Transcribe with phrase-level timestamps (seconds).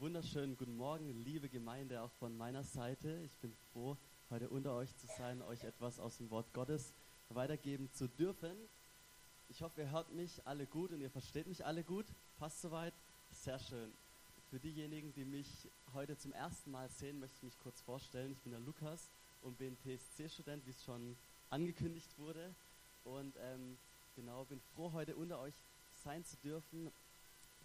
[0.00, 3.20] wunderschönen guten Morgen, liebe Gemeinde, auch von meiner Seite.
[3.22, 3.98] Ich bin froh,
[4.30, 6.94] heute unter euch zu sein, euch etwas aus dem Wort Gottes
[7.28, 8.56] weitergeben zu dürfen.
[9.50, 12.06] Ich hoffe, ihr hört mich alle gut und ihr versteht mich alle gut.
[12.38, 12.94] Passt soweit?
[13.30, 13.92] Sehr schön.
[14.48, 18.32] Für diejenigen, die mich heute zum ersten Mal sehen, möchte ich mich kurz vorstellen.
[18.32, 19.10] Ich bin der Lukas
[19.42, 21.14] und bin TSC-Student, wie es schon
[21.50, 22.54] angekündigt wurde.
[23.04, 23.76] Und ähm,
[24.16, 25.54] genau, bin froh, heute unter euch
[25.92, 26.90] sein zu dürfen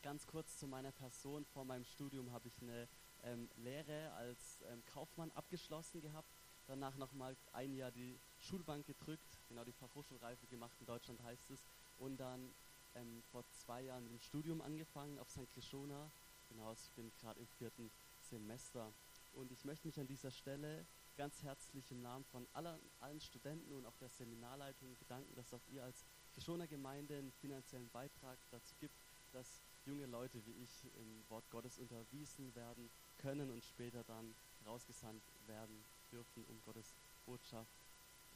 [0.05, 1.45] ganz kurz zu meiner Person.
[1.45, 2.87] Vor meinem Studium habe ich eine
[3.23, 6.29] ähm, Lehre als ähm, Kaufmann abgeschlossen gehabt.
[6.67, 11.65] Danach nochmal ein Jahr die Schulbank gedrückt, genau die Fachhochschulreife gemacht, in Deutschland heißt es.
[11.97, 12.53] Und dann
[12.93, 15.51] ähm, vor zwei Jahren dem Studium angefangen auf St.
[15.51, 16.11] Krishona.
[16.49, 17.89] Genau, also ich bin gerade im vierten
[18.29, 18.93] Semester.
[19.33, 20.85] Und ich möchte mich an dieser Stelle
[21.17, 25.65] ganz herzlich im Namen von aller, allen Studenten und auch der Seminarleitung bedanken, dass auch
[25.65, 28.93] ihr als Krishona Gemeinde einen finanziellen Beitrag dazu gibt,
[29.31, 34.33] dass junge Leute wie ich im Wort Gottes unterwiesen werden können und später dann
[34.65, 37.71] rausgesandt werden dürfen, um Gottes Botschaft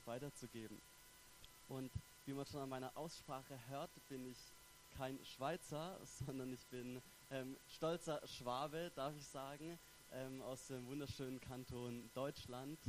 [0.05, 0.79] weiterzugeben.
[1.67, 1.91] Und
[2.25, 4.37] wie man schon an meiner Aussprache hört, bin ich
[4.97, 9.79] kein Schweizer, sondern ich bin ähm, stolzer Schwabe, darf ich sagen,
[10.11, 12.79] ähm, aus dem wunderschönen Kanton Deutschland.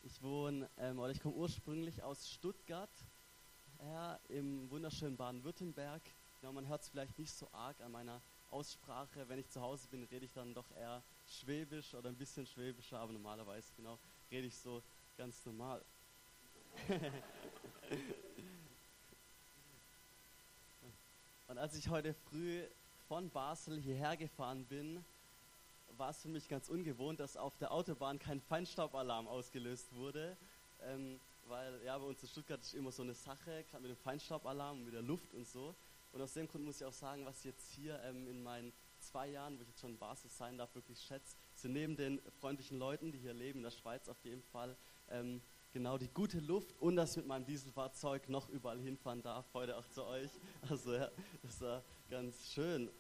[0.03, 2.91] ich wohne, ähm, oder ich komme ursprünglich aus Stuttgart
[3.87, 6.03] ja, im wunderschönen Baden-Württemberg.
[6.43, 9.29] Ja, man hört es vielleicht nicht so arg an meiner Aussprache.
[9.29, 12.99] Wenn ich zu Hause bin, rede ich dann doch eher Schwäbisch oder ein bisschen Schwäbischer,
[12.99, 13.99] aber normalerweise genau
[14.31, 14.83] rede ich so
[15.17, 15.85] ganz normal.
[21.49, 22.65] Und als ich heute früh
[23.07, 25.05] von Basel hierher gefahren bin,
[25.97, 30.37] war es für mich ganz ungewohnt, dass auf der Autobahn kein Feinstaubalarm ausgelöst wurde.
[30.81, 33.97] Ähm, weil ja, bei uns in Stuttgart ist immer so eine Sache, gerade mit dem
[33.97, 35.75] Feinstaubalarm und mit der Luft und so.
[36.13, 38.73] Und aus dem Grund muss ich auch sagen, was ich jetzt hier ähm, in meinen
[39.01, 42.79] zwei Jahren, wo ich jetzt schon Basis sein darf, wirklich schätze, sind neben den freundlichen
[42.79, 44.77] Leuten, die hier leben, in der Schweiz auf jeden Fall,
[45.11, 45.43] ähm,
[45.73, 49.77] genau die gute Luft und dass ich mit meinem Dieselfahrzeug noch überall hinfahren darf, heute
[49.77, 50.31] auch zu euch.
[50.71, 51.11] Also ja,
[51.43, 52.91] das war ganz schön.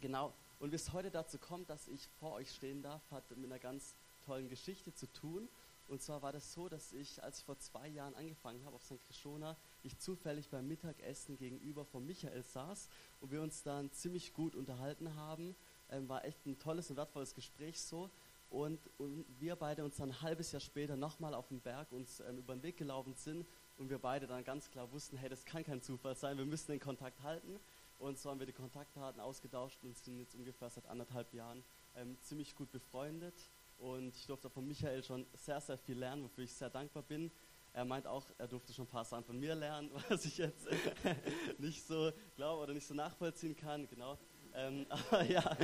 [0.00, 0.32] Genau.
[0.60, 3.58] Und wie es heute dazu kommt, dass ich vor euch stehen darf, hat mit einer
[3.58, 3.94] ganz
[4.26, 5.48] tollen Geschichte zu tun.
[5.88, 8.82] Und zwar war das so, dass ich, als ich vor zwei Jahren angefangen habe auf
[8.82, 9.02] St.
[9.06, 12.88] Krishona, ich zufällig beim Mittagessen gegenüber von Michael saß
[13.20, 15.56] und wir uns dann ziemlich gut unterhalten haben.
[15.90, 18.10] Ähm, war echt ein tolles und wertvolles Gespräch so.
[18.50, 22.20] Und, und wir beide uns dann ein halbes Jahr später nochmal auf dem Berg uns
[22.20, 23.46] ähm, über den Weg gelaufen sind
[23.78, 26.70] und wir beide dann ganz klar wussten, hey, das kann kein Zufall sein, wir müssen
[26.70, 27.58] den Kontakt halten.
[27.98, 31.64] Und so haben wir die Kontaktdaten ausgetauscht und sind jetzt ungefähr seit anderthalb Jahren
[31.96, 33.34] ähm, ziemlich gut befreundet.
[33.78, 37.30] Und ich durfte von Michael schon sehr, sehr viel lernen, wofür ich sehr dankbar bin.
[37.72, 40.66] Er meint auch, er durfte schon ein paar Sachen von mir lernen, was ich jetzt
[41.58, 43.88] nicht so glaube oder nicht so nachvollziehen kann.
[43.88, 44.18] Genau.
[44.54, 45.56] Ähm, aber ja,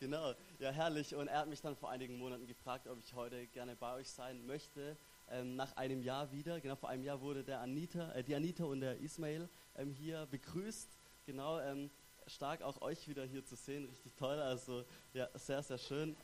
[0.00, 1.14] genau, ja herrlich.
[1.14, 4.10] Und er hat mich dann vor einigen Monaten gefragt, ob ich heute gerne bei euch
[4.10, 4.98] sein möchte.
[5.30, 8.64] Ähm, nach einem Jahr wieder, genau vor einem Jahr wurde der Anita, äh, die Anita
[8.64, 10.98] und der Ismail ähm, hier begrüßt.
[11.26, 11.90] Genau, ähm,
[12.26, 14.38] stark auch euch wieder hier zu sehen, richtig toll.
[14.38, 16.16] Also ja, sehr, sehr schön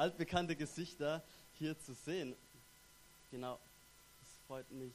[0.00, 1.22] altbekannte Gesichter
[1.58, 2.34] hier zu sehen.
[3.30, 3.58] Genau,
[4.20, 4.94] das freut mich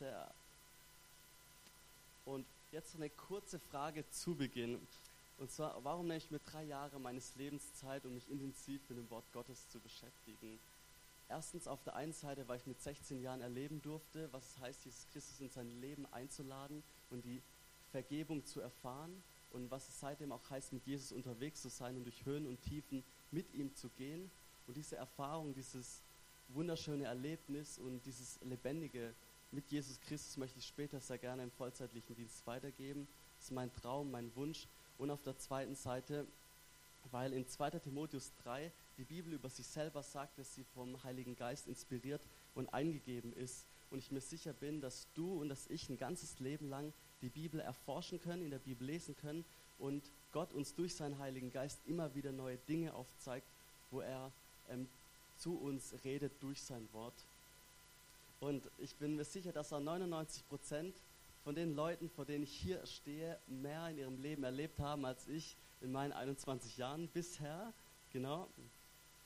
[0.00, 0.28] sehr.
[2.24, 4.80] Und jetzt eine kurze Frage zu Beginn.
[5.38, 8.98] Und zwar, warum nehme ich mir drei Jahre meines Lebens Zeit, um mich intensiv mit
[8.98, 10.58] dem Wort Gottes zu beschäftigen?
[11.28, 14.84] Erstens auf der einen Seite, weil ich mit 16 Jahren erleben durfte, was es heißt,
[14.84, 17.40] Jesus Christus in sein Leben einzuladen und die
[17.92, 19.22] Vergebung zu erfahren
[19.52, 22.60] und was es seitdem auch heißt, mit Jesus unterwegs zu sein und durch Höhen und
[22.62, 23.04] Tiefen
[23.34, 24.30] mit ihm zu gehen.
[24.66, 26.02] Und diese Erfahrung, dieses
[26.48, 29.12] wunderschöne Erlebnis und dieses Lebendige
[29.50, 33.06] mit Jesus Christus möchte ich später sehr gerne im vollzeitlichen Dienst weitergeben.
[33.36, 34.66] Das ist mein Traum, mein Wunsch.
[34.98, 36.26] Und auf der zweiten Seite,
[37.10, 37.70] weil in 2.
[37.70, 42.72] Timotheus 3 die Bibel über sich selber sagt, dass sie vom Heiligen Geist inspiriert und
[42.72, 43.66] eingegeben ist.
[43.90, 46.92] Und ich mir sicher bin, dass du und dass ich ein ganzes Leben lang
[47.24, 49.44] die Bibel erforschen können, in der Bibel lesen können
[49.78, 53.46] und Gott uns durch seinen Heiligen Geist immer wieder neue Dinge aufzeigt,
[53.90, 54.30] wo er
[54.68, 54.86] ähm,
[55.38, 57.14] zu uns redet durch sein Wort.
[58.40, 60.94] Und ich bin mir sicher, dass er 99 Prozent
[61.44, 65.26] von den Leuten, vor denen ich hier stehe, mehr in ihrem Leben erlebt haben als
[65.28, 67.72] ich in meinen 21 Jahren bisher.
[68.12, 68.48] Genau.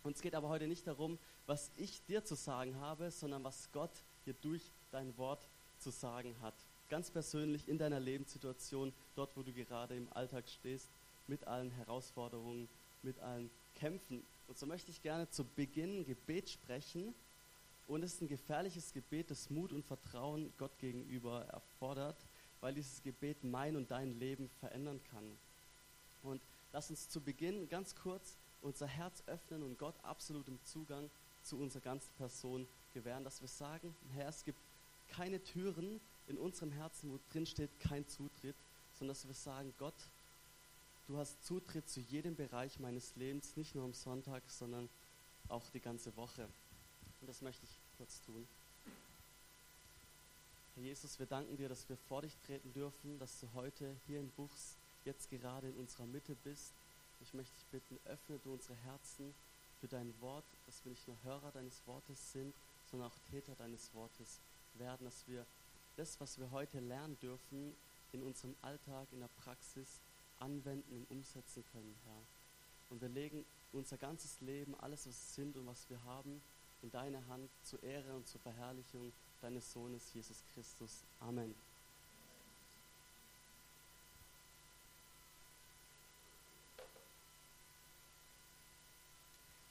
[0.05, 3.71] Und es geht aber heute nicht darum, was ich dir zu sagen habe, sondern was
[3.73, 3.91] Gott
[4.25, 4.63] dir durch
[4.93, 5.49] dein Wort
[5.79, 6.55] zu sagen hat
[6.89, 10.89] ganz persönlich in deiner Lebenssituation, dort wo du gerade im Alltag stehst,
[11.27, 12.69] mit allen Herausforderungen,
[13.03, 14.25] mit allen Kämpfen.
[14.47, 17.15] Und so möchte ich gerne zu Beginn Gebet sprechen.
[17.87, 22.27] Und es ist ein gefährliches Gebet, das Mut und Vertrauen Gott gegenüber erfordert.
[22.61, 25.39] weil dieses Gebet mein und dein Leben verändern kann.
[26.23, 26.43] Und
[26.73, 31.09] lass uns zu Beginn ganz kurz unser Herz öffnen und Gott absolutem Zugang
[31.43, 34.59] zu unserer ganzen Person gewähren, dass wir sagen, Herr, es gibt
[35.07, 38.57] keine Türen in unserem Herzen, wo drin steht kein Zutritt,
[38.93, 39.95] sondern dass wir sagen, Gott,
[41.07, 44.89] du hast Zutritt zu jedem Bereich meines Lebens, nicht nur am Sonntag, sondern
[45.49, 46.49] auch die ganze Woche.
[47.21, 48.47] Und das möchte ich kurz tun.
[50.75, 54.21] Herr Jesus, wir danken dir, dass wir vor dich treten dürfen, dass du heute hier
[54.21, 56.73] in Buchs jetzt gerade in unserer Mitte bist.
[57.21, 59.35] Ich möchte dich bitten, öffne du unsere Herzen
[59.81, 62.55] für dein Wort, dass wir nicht nur Hörer deines Wortes sind,
[62.91, 64.41] sondern auch Täter deines Wortes
[64.75, 65.47] werden, dass wir
[65.99, 67.75] das, was wir heute lernen dürfen,
[68.13, 70.01] in unserem Alltag, in der Praxis
[70.39, 72.23] anwenden und umsetzen können, Herr.
[72.91, 76.41] Und wir legen unser ganzes Leben, alles, was wir sind und was wir haben,
[76.83, 79.13] in deine Hand zur Ehre und zur Verherrlichung
[79.43, 81.03] deines Sohnes Jesus Christus.
[81.19, 81.55] Amen.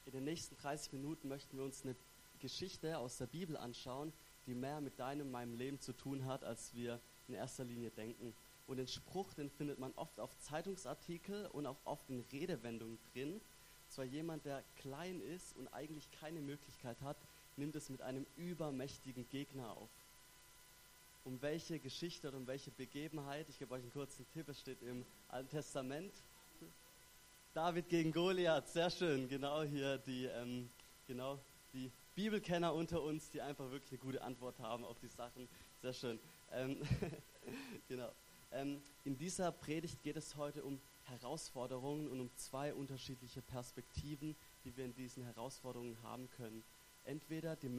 [0.05, 1.95] In den nächsten 30 Minuten möchten wir uns eine
[2.39, 4.11] Geschichte aus der Bibel anschauen,
[4.47, 8.33] die mehr mit deinem meinem Leben zu tun hat, als wir in erster Linie denken.
[8.65, 13.39] Und den Spruch, den findet man oft auf Zeitungsartikel und auch oft in Redewendungen drin.
[13.89, 17.17] Zwar jemand, der klein ist und eigentlich keine Möglichkeit hat,
[17.55, 19.89] nimmt es mit einem übermächtigen Gegner auf.
[21.23, 24.81] Um welche Geschichte oder um welche Begebenheit, ich gebe euch einen kurzen Tipp, es steht
[24.81, 26.13] im Alten Testament.
[27.53, 30.69] David gegen Goliath, sehr schön, genau hier die, ähm,
[31.07, 31.39] genau,
[31.73, 35.47] die Bibelkenner unter uns, die einfach wirklich eine gute Antwort haben auf die Sachen,
[35.83, 36.19] sehr schön.
[36.51, 36.81] Ähm,
[37.87, 38.11] genau.
[38.51, 44.75] Ähm, in dieser Predigt geht es heute um Herausforderungen und um zwei unterschiedliche Perspektiven, die
[44.75, 46.63] wir in diesen Herausforderungen haben können.
[47.03, 47.69] Entweder die,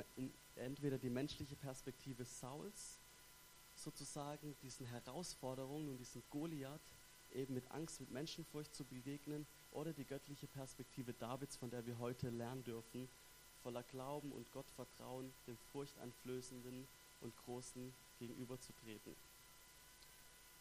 [0.54, 3.00] entweder die menschliche Perspektive Sauls,
[3.74, 6.94] sozusagen diesen Herausforderungen und diesem Goliath
[7.32, 11.98] eben mit Angst, mit Menschenfurcht zu begegnen, oder die göttliche Perspektive Davids, von der wir
[11.98, 13.08] heute lernen dürfen,
[13.62, 16.86] voller Glauben und Gottvertrauen dem furchteinflößenden
[17.20, 19.14] und Großen gegenüberzutreten.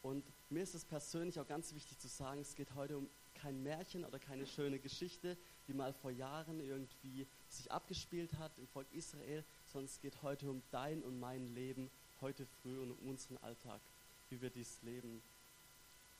[0.02, 3.62] Und mir ist es persönlich auch ganz wichtig zu sagen, es geht heute um kein
[3.62, 8.88] Märchen oder keine schöne Geschichte, die mal vor Jahren irgendwie sich abgespielt hat im Volk
[8.94, 11.90] Israel, sondern es geht heute um dein und mein Leben
[12.22, 13.82] heute früh und um unseren Alltag,
[14.30, 15.22] wie wir dies leben.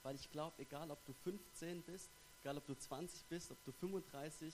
[0.04, 2.10] Weil ich glaube, egal ob du 15 bist,
[2.42, 4.54] egal ob du 20 bist, ob du 35,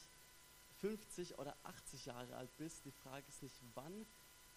[0.83, 4.05] 50 oder 80 Jahre alt bist, die Frage ist nicht, wann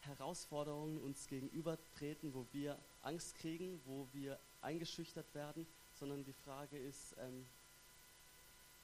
[0.00, 7.14] Herausforderungen uns gegenübertreten, wo wir Angst kriegen, wo wir eingeschüchtert werden, sondern die Frage ist,
[7.18, 7.46] ähm,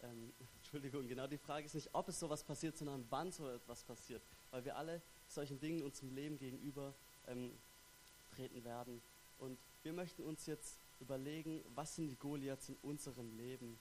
[0.02, 3.82] ähm, Entschuldigung, genau die Frage ist nicht, ob es sowas passiert, sondern wann so etwas
[3.82, 4.22] passiert,
[4.52, 6.94] weil wir alle solchen Dingen in unserem Leben gegenüber
[7.26, 7.58] ähm,
[8.30, 9.02] treten werden.
[9.38, 13.80] Und wir möchten uns jetzt überlegen, was sind die Goliaths in unserem Leben?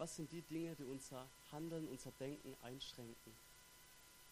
[0.00, 3.36] Was sind die Dinge, die unser Handeln, unser Denken einschränken?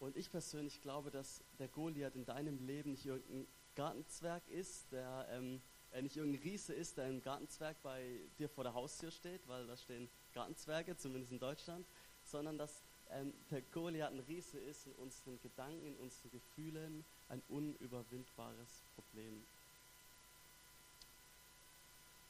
[0.01, 5.29] Und ich persönlich glaube, dass der Goliath in deinem Leben nicht irgendein Gartenzwerg ist, der
[5.31, 5.61] ähm,
[5.93, 9.67] äh, nicht irgendein Riese ist, der im Gartenzwerg bei dir vor der Haustür steht, weil
[9.67, 11.87] da stehen Gartenzwerge, zumindest in Deutschland,
[12.25, 17.43] sondern dass ähm, der Goliath ein Riese ist in unseren Gedanken, in unseren Gefühlen, ein
[17.51, 19.45] unüberwindbares Problem.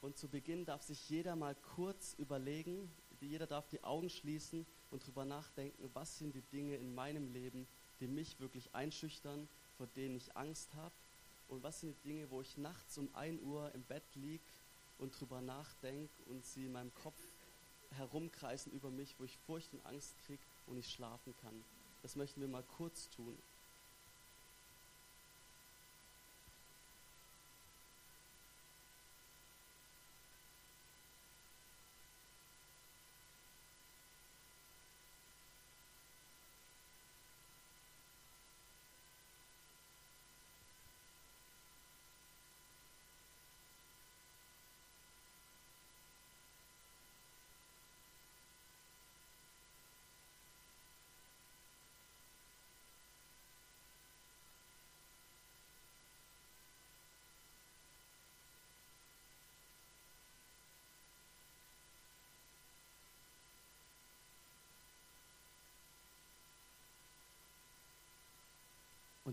[0.00, 2.90] Und zu Beginn darf sich jeder mal kurz überlegen,
[3.26, 7.66] jeder darf die Augen schließen und darüber nachdenken, was sind die Dinge in meinem Leben,
[8.00, 10.94] die mich wirklich einschüchtern, vor denen ich Angst habe
[11.48, 14.44] und was sind die Dinge, wo ich nachts um 1 Uhr im Bett liege
[14.98, 17.20] und drüber nachdenke und sie in meinem Kopf
[17.96, 21.64] herumkreisen über mich, wo ich Furcht und Angst kriege und nicht schlafen kann.
[22.02, 23.36] Das möchten wir mal kurz tun.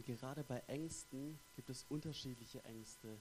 [0.05, 3.17] Gerade bei Ängsten gibt es unterschiedliche Ängste.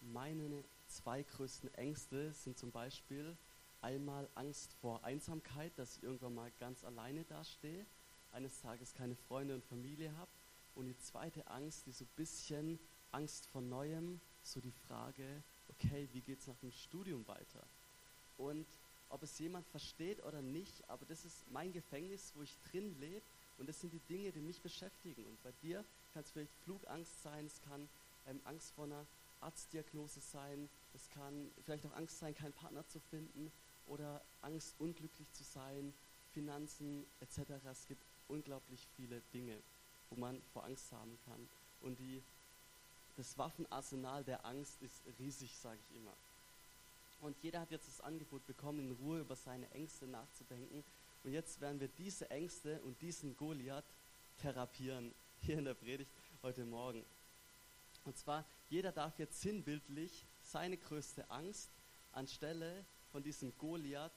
[0.00, 3.36] Meine zwei größten Ängste sind zum Beispiel
[3.82, 7.84] einmal Angst vor Einsamkeit, dass ich irgendwann mal ganz alleine dastehe,
[8.30, 10.30] eines Tages keine Freunde und Familie habe.
[10.76, 12.78] Und die zweite Angst, die so ein bisschen
[13.10, 17.66] Angst vor Neuem, so die Frage, okay, wie geht es nach dem Studium weiter?
[18.36, 18.68] Und
[19.08, 23.26] ob es jemand versteht oder nicht, aber das ist mein Gefängnis, wo ich drin lebe
[23.58, 25.26] und das sind die Dinge, die mich beschäftigen.
[25.26, 27.88] Und bei dir kann es vielleicht Flugangst sein, es kann
[28.26, 29.06] ähm, Angst vor einer
[29.40, 33.50] Arztdiagnose sein, es kann vielleicht auch Angst sein, keinen Partner zu finden
[33.86, 35.94] oder Angst, unglücklich zu sein,
[36.32, 37.50] Finanzen etc.
[37.70, 39.56] Es gibt unglaublich viele Dinge,
[40.10, 41.48] wo man vor Angst haben kann.
[41.80, 42.22] Und die,
[43.16, 46.14] das Waffenarsenal der Angst ist riesig, sage ich immer.
[47.20, 50.84] Und jeder hat jetzt das Angebot bekommen, in Ruhe über seine Ängste nachzudenken.
[51.22, 53.84] Und jetzt werden wir diese Ängste und diesen Goliath
[54.38, 56.10] therapieren, hier in der Predigt
[56.42, 57.04] heute Morgen.
[58.04, 61.70] Und zwar, jeder darf jetzt sinnbildlich seine größte Angst
[62.12, 64.12] anstelle von diesem Goliath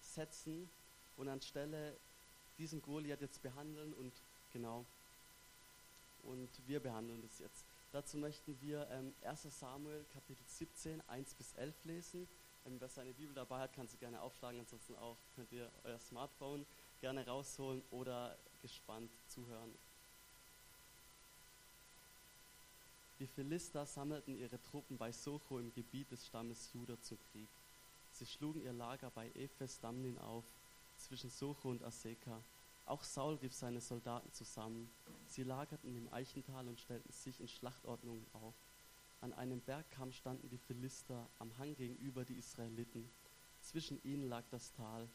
[0.00, 0.68] setzen
[1.16, 1.96] und anstelle
[2.58, 4.12] diesen Goliath jetzt behandeln und
[4.52, 4.84] genau.
[6.22, 7.64] Und wir behandeln das jetzt.
[7.92, 12.28] Dazu möchten wir ähm, 1 Samuel Kapitel 17, 1 bis 11 lesen.
[12.66, 14.60] Ähm, wer seine Bibel dabei hat, kann sie gerne aufschlagen.
[14.60, 16.66] Ansonsten auch könnt ihr euer Smartphone
[17.00, 19.72] gerne rausholen oder gespannt zuhören.
[23.18, 27.48] Die Philister sammelten ihre Truppen bei Socho im Gebiet des Stammes Juda zum Krieg.
[28.10, 30.44] Sie schlugen ihr Lager bei Ephes Damlin auf,
[30.98, 32.42] zwischen Socho und Aseka.
[32.84, 34.90] Auch Saul rief seine Soldaten zusammen.
[35.26, 38.54] Sie lagerten im Eichental und stellten sich in Schlachtordnungen auf.
[39.22, 43.08] An einem Bergkamm standen die Philister, am Hang gegenüber die Israeliten.
[43.62, 45.08] Zwischen ihnen lag das Tal.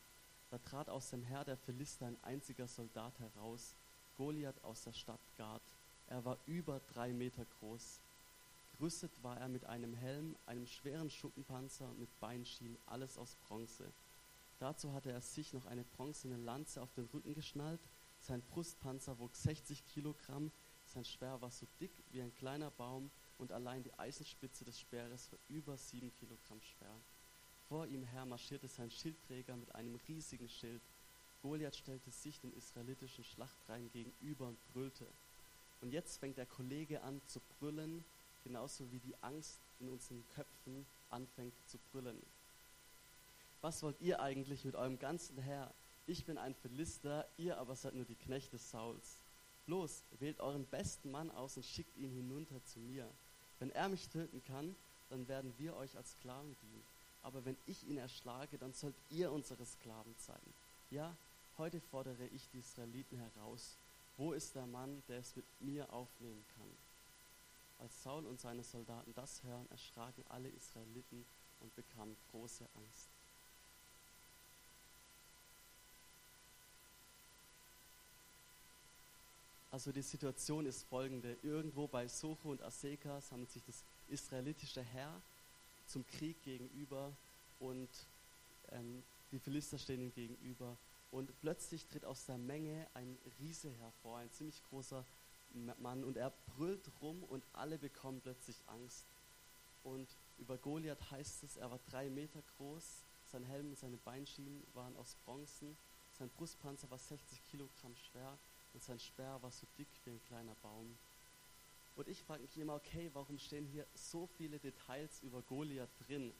[0.50, 3.76] Da trat aus dem Heer der Philister ein einziger Soldat heraus,
[4.18, 5.62] Goliath aus der Stadt Gad.
[6.12, 8.02] Er war über drei Meter groß.
[8.74, 13.94] Gerüstet war er mit einem Helm, einem schweren Schuppenpanzer und mit Beinschienen, alles aus Bronze.
[14.60, 17.80] Dazu hatte er sich noch eine bronzene Lanze auf den Rücken geschnallt.
[18.20, 20.52] Sein Brustpanzer wog 60 Kilogramm,
[20.84, 25.32] sein Speer war so dick wie ein kleiner Baum und allein die Eisenspitze des Speeres
[25.32, 27.02] war über sieben Kilogramm schwer.
[27.70, 30.82] Vor ihm her marschierte sein Schildträger mit einem riesigen Schild.
[31.42, 35.08] Goliath stellte sich den israelitischen Schlachtreihen gegenüber und brüllte.
[35.82, 38.04] Und jetzt fängt der Kollege an zu brüllen,
[38.44, 42.22] genauso wie die Angst in unseren Köpfen anfängt zu brüllen
[43.62, 45.72] was wollt ihr eigentlich mit eurem ganzen Herr?
[46.08, 49.18] Ich bin ein Philister, ihr aber seid nur die Knechte Sauls.
[49.68, 53.08] Los, wählt euren besten Mann aus und schickt ihn hinunter zu mir.
[53.60, 54.76] Wenn er mich töten kann,
[55.10, 56.84] dann werden wir euch als Sklaven dienen.
[57.22, 60.42] Aber wenn ich ihn erschlage, dann sollt ihr unsere Sklaven sein.
[60.90, 61.16] Ja,
[61.60, 63.76] heute fordere ich die Israeliten heraus.
[64.22, 66.70] Wo ist der Mann, der es mit mir aufnehmen kann?
[67.80, 71.26] Als Saul und seine Soldaten das hören, erschraken alle Israeliten
[71.60, 73.10] und bekamen große Angst.
[79.72, 81.36] Also die Situation ist folgende.
[81.42, 85.20] Irgendwo bei Socho und Aseka sammelt sich das israelitische Heer
[85.88, 87.12] zum Krieg gegenüber
[87.60, 87.90] und
[88.70, 89.02] ähm,
[89.32, 90.78] die Philister stehen ihm gegenüber.
[91.12, 95.06] Und plötzlich tritt aus der Menge ein Riese hervor, ein ziemlich großer
[95.80, 99.06] Mann, und er brüllt rum und alle bekommen plötzlich Angst.
[99.84, 104.66] Und über Goliath heißt es, er war drei Meter groß, sein Helm und seine Beinschienen
[104.74, 105.76] waren aus Bronzen,
[106.18, 108.38] sein Brustpanzer war 60 Kilogramm schwer
[108.74, 110.98] und sein Speer war so dick wie ein kleiner Baum.
[111.96, 116.34] Und ich frage mich immer, okay, warum stehen hier so viele Details über Goliath drin?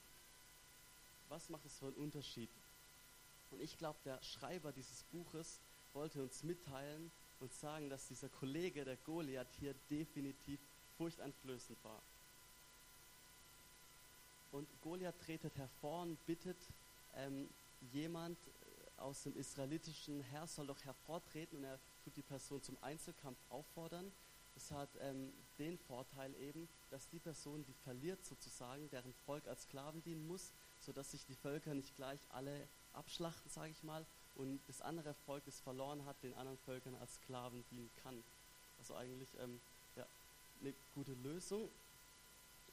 [1.28, 2.50] Was macht es für einen Unterschied?
[3.52, 5.60] Und ich glaube, der Schreiber dieses Buches
[5.92, 10.60] wollte uns mitteilen und sagen, dass dieser Kollege, der Goliath, hier definitiv
[10.96, 12.00] furchteinflößend war.
[14.52, 16.58] Und Goliath tretet hervor und bittet
[17.14, 17.48] ähm,
[17.92, 18.38] jemand
[18.98, 24.12] aus dem israelitischen Herr soll doch hervortreten und er tut die Person zum Einzelkampf auffordern.
[24.56, 29.62] Es hat ähm, den Vorteil eben, dass die Person, die verliert sozusagen, deren Volk als
[29.62, 34.04] Sklaven dienen muss, sodass sich die Völker nicht gleich alle abschlachten, sage ich mal,
[34.34, 38.22] und das andere Volk, das verloren hat, den anderen Völkern als Sklaven dienen kann.
[38.78, 39.60] Also eigentlich ähm,
[39.96, 40.06] ja,
[40.60, 41.68] eine gute Lösung.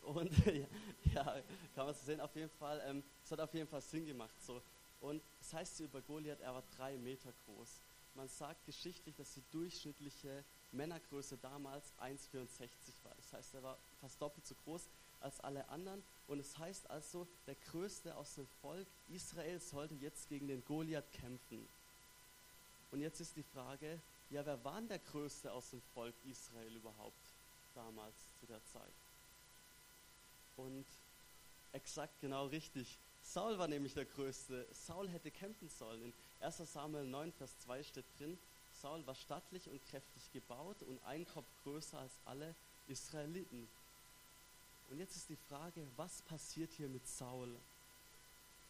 [0.01, 0.31] Und
[1.13, 1.41] ja,
[1.75, 4.36] kann man so sehen, auf jeden Fall, ähm, es hat auf jeden Fall Sinn gemacht.
[4.41, 4.62] So.
[5.01, 7.81] Und es das heißt über Goliath, er war drei Meter groß.
[8.15, 13.15] Man sagt geschichtlich, dass die durchschnittliche Männergröße damals 1,64 war.
[13.15, 14.88] Das heißt, er war fast doppelt so groß
[15.19, 16.03] als alle anderen.
[16.27, 21.11] Und es heißt also, der Größte aus dem Volk Israel sollte jetzt gegen den Goliath
[21.11, 21.67] kämpfen.
[22.91, 23.99] Und jetzt ist die Frage,
[24.29, 27.33] ja, wer war denn der Größte aus dem Volk Israel überhaupt
[27.73, 28.93] damals zu der Zeit?
[30.55, 30.85] Und
[31.71, 32.99] exakt genau richtig.
[33.21, 34.67] Saul war nämlich der Größte.
[34.71, 36.01] Saul hätte kämpfen sollen.
[36.01, 38.39] In 1 Samuel 9, Vers 2 steht drin,
[38.81, 42.55] Saul war stattlich und kräftig gebaut und ein Kopf größer als alle
[42.88, 43.67] Israeliten.
[44.89, 47.55] Und jetzt ist die Frage, was passiert hier mit Saul?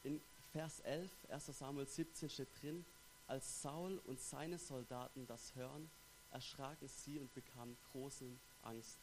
[0.03, 0.19] In
[0.51, 2.83] Vers 11, 1 Samuel 17 steht drin,
[3.27, 5.89] als Saul und seine Soldaten das hören,
[6.31, 8.25] erschraken sie und bekamen große
[8.63, 8.97] Angst.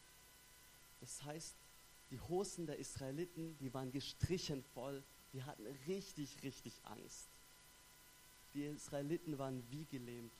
[0.99, 1.55] Das heißt,
[2.11, 7.27] die Hosen der Israeliten, die waren gestrichen voll, die hatten richtig, richtig Angst.
[8.53, 10.31] Die Israeliten waren wie gelähmt.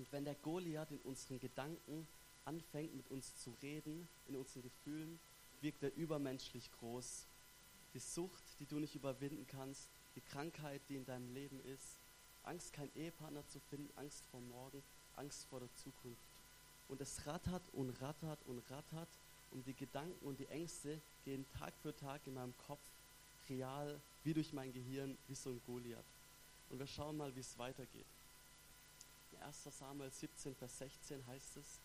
[0.00, 2.08] Und wenn der Goliath in unseren Gedanken
[2.46, 5.20] anfängt mit uns zu reden, in unseren Gefühlen,
[5.60, 7.26] wirkt er übermenschlich groß.
[7.92, 11.98] Die Sucht, die du nicht überwinden kannst, die Krankheit, die in deinem Leben ist,
[12.44, 14.82] Angst, keinen Ehepartner zu finden, Angst vor morgen,
[15.16, 16.30] Angst vor der Zukunft.
[16.88, 19.10] Und es rattert und rattert und rattert
[19.50, 22.80] und die Gedanken und die Ängste gehen Tag für Tag in meinem Kopf
[23.50, 26.02] real, wie durch mein Gehirn, wie so ein Goliath.
[26.70, 28.06] Und wir schauen mal, wie es weitergeht.
[29.40, 31.80] In 1 Samuel 17, Vers 16 heißt es,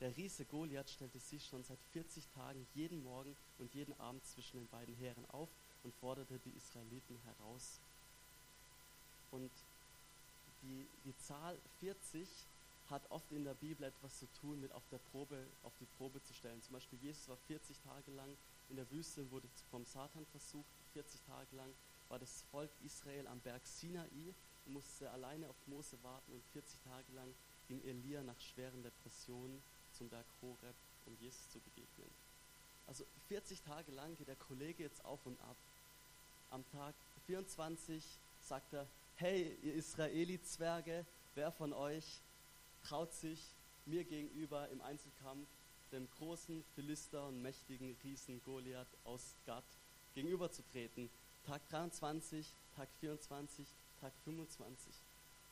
[0.00, 4.56] der Riese Goliath stellte sich schon seit 40 Tagen jeden Morgen und jeden Abend zwischen
[4.58, 5.50] den beiden Heeren auf
[5.84, 7.80] und forderte die Israeliten heraus.
[9.30, 9.50] Und
[10.62, 12.28] die, die Zahl 40
[12.88, 16.22] hat oft in der Bibel etwas zu tun mit auf der Probe, auf die Probe
[16.22, 16.62] zu stellen.
[16.62, 18.36] Zum Beispiel Jesus war 40 Tage lang
[18.68, 20.66] in der Wüste wurde vom Satan versucht.
[20.94, 21.72] 40 Tage lang
[22.08, 24.08] war das Volk Israel am Berg Sinai
[24.66, 27.34] und musste alleine auf Mose warten und 40 Tage lang
[27.68, 30.74] ging Elia nach schweren Depressionen zum Berg Horeb,
[31.06, 32.10] um Jesus zu begegnen.
[32.86, 35.56] Also 40 Tage lang geht der Kollege jetzt auf und ab.
[36.50, 36.94] Am Tag
[37.26, 38.04] 24
[38.40, 42.20] sagt er, hey, ihr Israeli-Zwerge, wer von euch
[42.82, 43.40] traut sich
[43.86, 45.48] mir gegenüber im Einzelkampf
[45.90, 49.64] dem großen Philister und mächtigen Riesen Goliath aus Gad
[50.14, 51.10] gegenüberzutreten?
[51.46, 53.68] Tag 23, Tag 24,
[54.00, 54.92] Tag 25.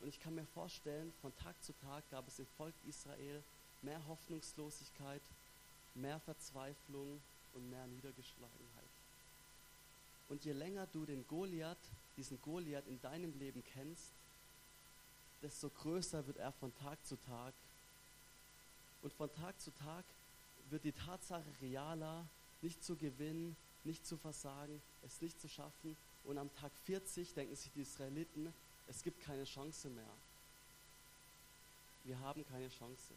[0.01, 3.45] Und ich kann mir vorstellen, von Tag zu Tag gab es im Volk Israel
[3.81, 5.23] mehr Hoffnungslosigkeit,
[5.95, 7.21] mehr Verzweiflung
[7.53, 8.91] und mehr Niedergeschlagenheit.
[10.29, 11.79] Und je länger du den Goliath,
[12.17, 14.11] diesen Goliath in deinem Leben kennst,
[15.43, 17.55] desto größer wird er von Tag zu Tag.
[19.03, 20.05] Und von Tag zu Tag
[20.71, 22.27] wird die Tatsache realer,
[22.63, 25.97] nicht zu gewinnen, nicht zu versagen, es nicht zu schaffen.
[26.25, 28.53] Und am Tag 40 denken sich die Israeliten,
[28.87, 30.15] es gibt keine Chance mehr.
[32.05, 33.15] Wir haben keine Chance.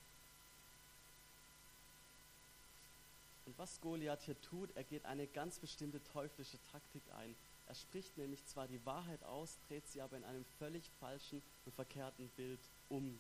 [3.45, 7.35] Und was Goliath hier tut, er geht eine ganz bestimmte teuflische Taktik ein.
[7.67, 11.75] Er spricht nämlich zwar die Wahrheit aus, dreht sie aber in einem völlig falschen und
[11.75, 13.17] verkehrten Bild um.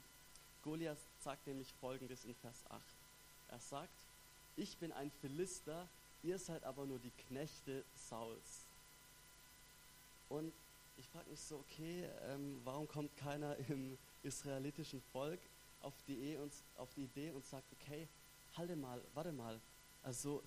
[0.63, 2.81] Goliath sagt nämlich folgendes in Vers 8.
[3.49, 3.93] Er sagt,
[4.57, 5.87] ich bin ein Philister,
[6.23, 8.65] ihr seid aber nur die Knechte Sauls.
[10.29, 10.51] Und
[10.97, 15.39] ich frage mich so, okay, ähm, warum kommt keiner im israelitischen Volk
[15.81, 18.07] auf die, und, auf die Idee und sagt, okay,
[18.57, 19.59] halte mal, warte mal,
[20.03, 20.43] also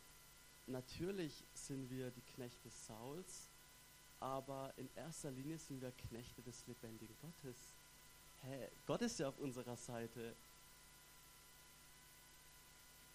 [0.66, 3.48] natürlich sind wir die Knechte Sauls,
[4.18, 7.56] aber in erster Linie sind wir Knechte des lebendigen Gottes.
[8.42, 10.34] Hä, Gott ist ja auf unserer Seite.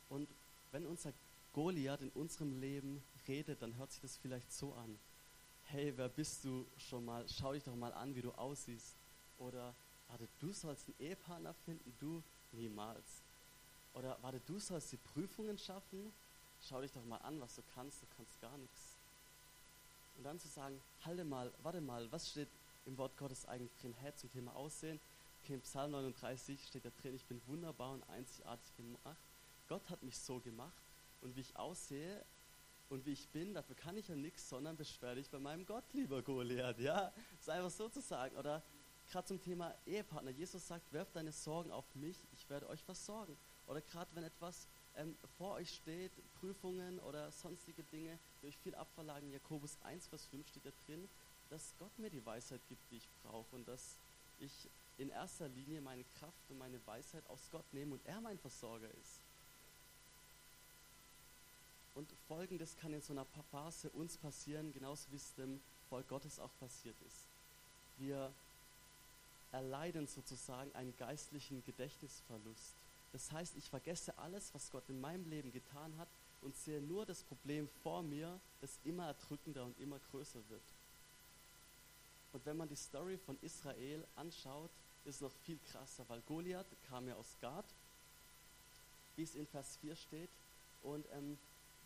[0.09, 0.27] Und
[0.71, 1.11] wenn unser
[1.55, 4.99] Goliath in unserem Leben redet, dann hört sich das vielleicht so an.
[5.63, 7.25] Hey, wer bist du schon mal?
[7.29, 8.97] Schau dich doch mal an, wie du aussiehst.
[9.37, 9.73] Oder,
[10.09, 11.95] warte, du sollst einen Ehepartner finden?
[11.97, 13.23] Du niemals.
[13.93, 16.11] Oder, warte, du sollst die Prüfungen schaffen?
[16.59, 18.97] schau dich doch mal an, was du kannst, du kannst gar nichts.
[20.17, 22.49] Und dann zu sagen, halte mal, warte mal, was steht
[22.85, 23.95] im Wort Gottes eigentlich drin?
[24.01, 24.99] Hä, zum Thema Aussehen.
[25.41, 29.23] Okay, im Psalm 39 steht da drin, ich bin wunderbar und einzigartig gemacht.
[29.69, 30.84] Gott hat mich so gemacht
[31.25, 32.23] und wie ich aussehe
[32.87, 35.83] und wie ich bin, dafür kann ich ja nichts, sondern beschwer dich bei meinem Gott,
[35.93, 36.79] lieber Goliath.
[36.79, 38.37] Ja, ist einfach so zu sagen.
[38.37, 38.63] Oder
[39.07, 40.29] gerade zum Thema Ehepartner.
[40.29, 43.35] Jesus sagt, werft deine Sorgen auf mich, ich werde euch versorgen.
[43.65, 49.31] Oder gerade wenn etwas ähm, vor euch steht, Prüfungen oder sonstige Dinge, euch viel abverlagen.
[49.31, 51.09] Jakobus 1, Vers 5 steht da drin,
[51.49, 53.97] dass Gott mir die Weisheit gibt, die ich brauche und dass
[54.37, 58.37] ich in erster Linie meine Kraft und meine Weisheit aus Gott nehme und er mein
[58.37, 59.24] Versorger ist.
[61.95, 66.39] Und folgendes kann in so einer Phase uns passieren, genauso wie es dem Volk Gottes
[66.39, 67.27] auch passiert ist.
[67.97, 68.31] Wir
[69.51, 72.73] erleiden sozusagen einen geistlichen Gedächtnisverlust.
[73.13, 76.09] Das heißt, ich vergesse alles, was Gott in meinem Leben getan hat
[76.41, 80.61] und sehe nur das Problem vor mir, das immer erdrückender und immer größer wird.
[82.33, 84.69] Und wenn man die Story von Israel anschaut,
[85.05, 87.65] ist noch viel krasser, weil Goliath kam ja aus Gad,
[89.15, 90.29] wie es in Vers 4 steht.
[90.83, 91.37] Und ähm,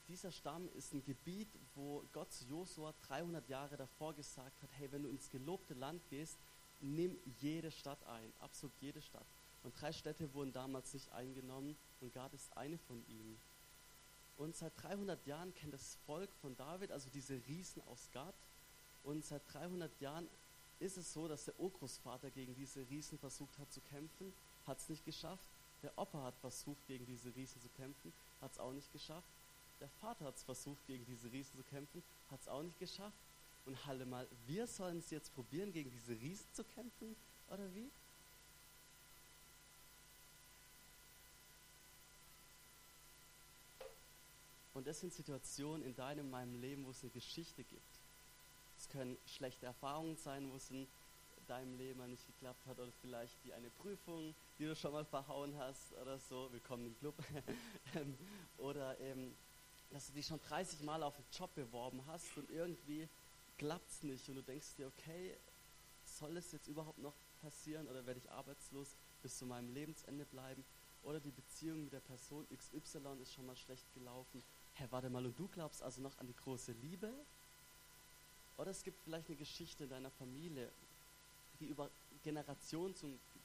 [0.10, 4.92] dieser Stamm ist ein Gebiet, wo Gott zu Josua 300 Jahre davor gesagt hat, hey,
[4.92, 6.40] wenn du ins gelobte Land gehst,
[6.80, 9.28] nimm jede Stadt ein, absolut jede Stadt.
[9.62, 13.40] Und drei Städte wurden damals nicht eingenommen und Gad ist eine von ihnen.
[14.38, 18.36] Und seit 300 Jahren kennt das Volk von David, also diese Riesen aus Gad.
[19.04, 20.28] Und seit 300 Jahren
[20.80, 24.34] ist es so, dass der Urgroßvater gegen diese Riesen versucht hat zu kämpfen,
[24.66, 25.46] hat es nicht geschafft.
[25.84, 29.30] Der Opa hat versucht, gegen diese Riesen zu kämpfen, hat es auch nicht geschafft.
[29.80, 33.18] Der Vater hat es versucht, gegen diese Riesen zu kämpfen, hat es auch nicht geschafft.
[33.66, 37.16] Und halle mal, wir sollen es jetzt probieren, gegen diese Riesen zu kämpfen,
[37.50, 37.90] oder wie?
[44.74, 48.00] Und das sind Situationen in deinem, meinem Leben, wo es eine Geschichte gibt.
[48.78, 50.88] Es können schlechte Erfahrungen sein, wo es in
[51.48, 55.58] deinem Leben nicht geklappt hat oder vielleicht die eine Prüfung, die du schon mal verhauen
[55.58, 57.16] hast oder so, willkommen im Club.
[57.96, 58.16] Ähm,
[58.60, 59.36] oder eben,
[59.92, 63.08] dass du dich schon 30 Mal auf einen Job beworben hast und irgendwie
[63.58, 65.36] klappt es nicht und du denkst dir, okay,
[66.06, 70.64] soll es jetzt überhaupt noch passieren oder werde ich arbeitslos bis zu meinem Lebensende bleiben?
[71.04, 74.44] Oder die Beziehung mit der Person XY ist schon mal schlecht gelaufen
[74.80, 77.14] hä, warte mal, und du glaubst also noch an die große Liebe?
[78.58, 80.72] Oder es gibt vielleicht eine Geschichte in deiner Familie,
[81.60, 81.90] die über
[82.24, 82.96] Generationen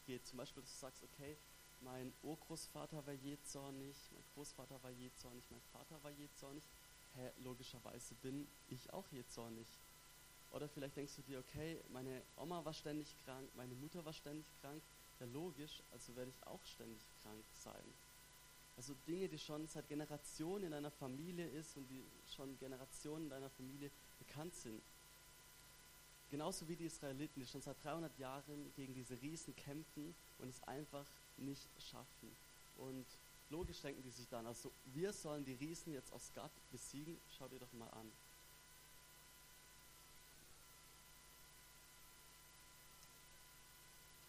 [0.07, 0.27] geht.
[0.27, 1.37] Zum Beispiel, dass du sagst, okay,
[1.85, 6.65] mein Urgroßvater war je zornig, mein Großvater war je zornig, mein Vater war je zornig.
[7.15, 9.69] Hä, logischerweise bin ich auch je zornig.
[10.51, 14.47] Oder vielleicht denkst du dir, okay, meine Oma war ständig krank, meine Mutter war ständig
[14.61, 14.83] krank.
[15.21, 17.85] Ja, logisch, also werde ich auch ständig krank sein.
[18.77, 23.31] Also Dinge, die schon seit Generationen in deiner Familie ist und die schon Generationen in
[23.31, 24.83] deiner Familie bekannt sind.
[26.31, 30.61] Genauso wie die Israeliten, die schon seit 300 Jahren gegen diese Riesen kämpfen und es
[30.65, 31.07] einfach
[31.39, 32.37] nicht schaffen.
[32.79, 33.07] Und
[33.51, 37.17] logisch denken die sich dann, also wir sollen die Riesen jetzt aus Gott besiegen.
[37.39, 38.11] Schau dir doch mal an.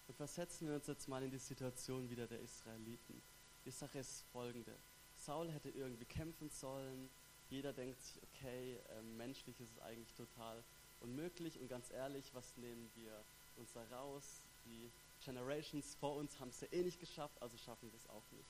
[0.07, 3.21] Und versetzen wir uns jetzt mal in die Situation wieder der Israeliten.
[3.65, 4.73] Die Sache ist folgende.
[5.17, 7.09] Saul hätte irgendwie kämpfen sollen.
[7.49, 10.63] Jeder denkt sich, okay, äh, menschlich ist es eigentlich total
[11.01, 11.59] unmöglich.
[11.59, 13.23] Und ganz ehrlich, was nehmen wir
[13.57, 14.41] uns da raus?
[14.65, 14.89] Die
[15.25, 18.49] Generations vor uns haben es ja eh nicht geschafft, also schaffen wir es auch nicht.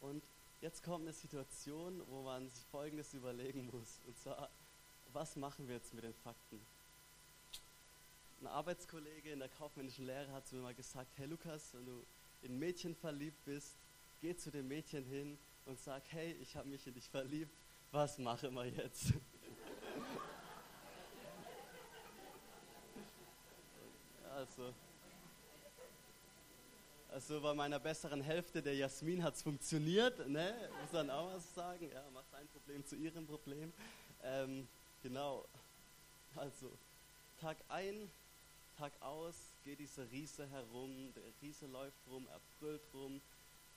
[0.00, 0.22] Und
[0.60, 4.00] jetzt kommt eine Situation, wo man sich Folgendes überlegen muss.
[4.06, 4.50] Und zwar,
[5.12, 6.60] was machen wir jetzt mit den Fakten?
[8.40, 12.04] Ein Arbeitskollege in der kaufmännischen Lehre hat zu mir mal gesagt, hey Lukas, wenn du
[12.42, 13.74] in Mädchen verliebt bist,
[14.20, 17.52] geh zu dem Mädchen hin und sag, hey, ich habe mich in dich verliebt,
[17.90, 19.14] was machen wir jetzt?
[24.34, 24.74] also,
[27.14, 30.52] also bei meiner besseren Hälfte, der Jasmin, hat es funktioniert, ne?
[30.82, 33.72] muss man auch was sagen, ja, macht ein Problem zu ihrem Problem.
[34.24, 34.66] Ähm,
[35.00, 35.46] genau,
[36.34, 36.76] also
[37.40, 38.10] Tag ein,
[38.76, 43.20] Tag aus geht dieser Riese herum, der Riese läuft rum, er brüllt rum,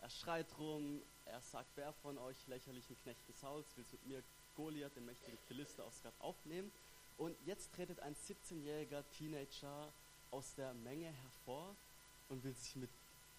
[0.02, 4.24] er schreit rum, er sagt, wer von euch lächerlichen Knechten Sauls will mit mir
[4.56, 6.72] Goliath, den mächtigen Philister aus Gad, aufnehmen.
[7.18, 9.94] Und jetzt tretet ein 17-jähriger Teenager
[10.32, 11.76] aus der Menge hervor
[12.30, 12.90] und will sich mit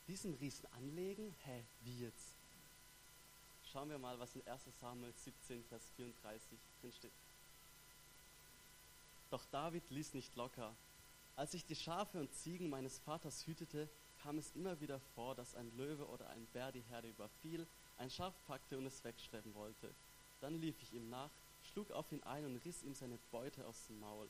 [0.09, 1.35] diesem Riesen anlegen.
[1.45, 2.37] Hä, wie jetzt?
[3.71, 7.13] Schauen wir mal, was in 1 Samuel 17, Vers 34 drin steht.
[9.31, 10.75] Doch David ließ nicht locker.
[11.37, 13.89] Als ich die Schafe und Ziegen meines Vaters hütete,
[14.23, 17.67] kam es immer wieder vor, dass ein Löwe oder ein Bär die Herde überfiel,
[17.99, 19.93] ein Schaf packte und es wegschleppen wollte.
[20.41, 21.31] Dann lief ich ihm nach,
[21.63, 24.29] schlug auf ihn ein und riss ihm seine Beute aus dem Maul.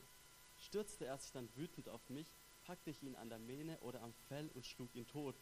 [0.59, 2.27] Stürzte er sich dann wütend auf mich,
[2.65, 5.35] packte ich ihn an der Mähne oder am Fell und schlug ihn tot.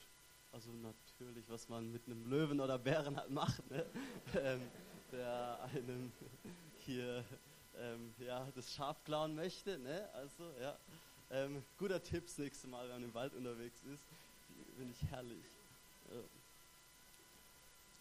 [0.52, 3.86] Also natürlich, was man mit einem Löwen oder Bären halt macht, ne?
[4.36, 4.62] ähm,
[5.12, 6.12] der einem
[6.80, 7.24] hier
[7.78, 9.78] ähm, ja, das Schaf klauen möchte.
[9.78, 10.10] Ne?
[10.14, 10.78] Also ja,
[11.32, 14.06] ähm, guter Tipp das nächste Mal, wenn man im Wald unterwegs ist
[14.78, 15.46] finde ich herrlich.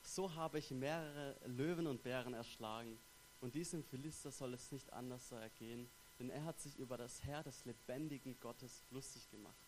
[0.03, 2.99] So habe ich mehrere Löwen und Bären erschlagen.
[3.41, 7.23] Und diesem Philister soll es nicht anders so ergehen, denn er hat sich über das
[7.25, 9.66] Herr des lebendigen Gottes lustig gemacht.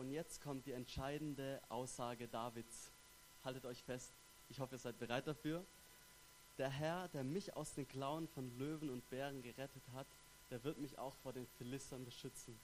[0.00, 2.90] Und jetzt kommt die entscheidende Aussage Davids.
[3.44, 4.10] Haltet euch fest,
[4.48, 5.62] ich hoffe, ihr seid bereit dafür.
[6.56, 10.06] Der Herr, der mich aus den Klauen von Löwen und Bären gerettet hat,
[10.50, 12.58] der wird mich auch vor den Philistern beschützen.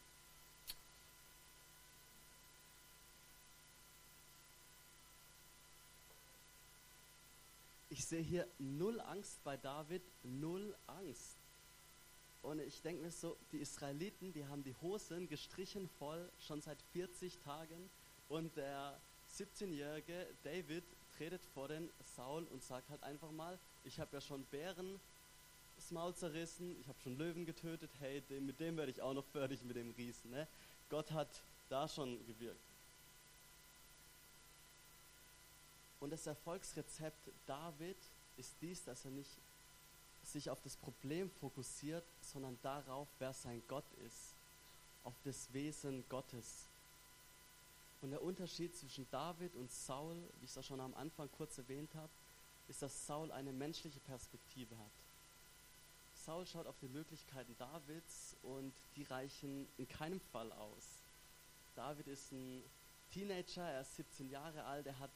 [7.90, 11.36] ich sehe hier null Angst bei David, null Angst.
[12.46, 16.80] Und ich denke mir so, die Israeliten, die haben die Hosen gestrichen voll, schon seit
[16.92, 17.90] 40 Tagen.
[18.28, 18.96] Und der
[19.36, 20.84] 17-jährige David
[21.16, 25.00] tretet vor den Saul und sagt halt einfach mal, ich habe ja schon Bären
[25.74, 29.12] das Maul zerrissen, ich habe schon Löwen getötet, hey, dem, mit dem werde ich auch
[29.12, 30.30] noch fertig mit dem Riesen.
[30.30, 30.46] Ne?
[30.88, 32.60] Gott hat da schon gewirkt.
[35.98, 37.96] Und das Erfolgsrezept David
[38.36, 39.30] ist dies, dass er nicht
[40.26, 44.34] sich auf das Problem fokussiert, sondern darauf, wer sein Gott ist,
[45.04, 46.68] auf das Wesen Gottes.
[48.02, 51.58] Und der Unterschied zwischen David und Saul, wie ich es auch schon am Anfang kurz
[51.58, 52.12] erwähnt habe,
[52.68, 54.92] ist, dass Saul eine menschliche Perspektive hat.
[56.14, 61.04] Saul schaut auf die Möglichkeiten Davids und die reichen in keinem Fall aus.
[61.76, 62.64] David ist ein
[63.12, 65.10] Teenager, er ist 17 Jahre alt, er hat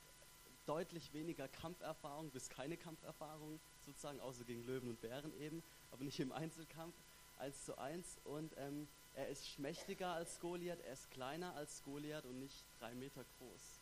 [0.66, 6.20] deutlich weniger Kampferfahrung bis keine Kampferfahrung sozusagen, außer gegen Löwen und Bären eben, aber nicht
[6.20, 6.94] im Einzelkampf,
[7.38, 8.18] 1 zu 1.
[8.24, 12.94] Und ähm, er ist schmächtiger als Goliath, er ist kleiner als Goliath und nicht drei
[12.94, 13.80] Meter groß.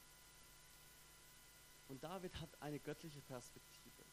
[1.89, 4.05] Und David hat eine göttliche Perspektive.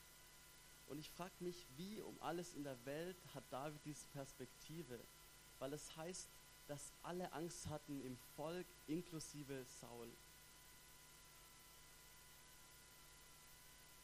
[0.88, 5.00] Und ich frage mich, wie um alles in der Welt hat David diese Perspektive?
[5.60, 6.30] Weil es heißt,
[6.67, 10.10] dass alle Angst hatten im Volk, inklusive Saul.